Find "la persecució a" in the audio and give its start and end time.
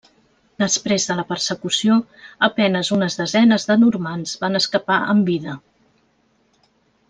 1.19-2.49